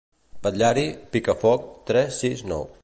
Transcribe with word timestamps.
Patllari, 0.45 0.85
pica 1.17 1.37
foc, 1.45 1.71
tres, 1.91 2.21
sis, 2.25 2.45
nou. 2.55 2.69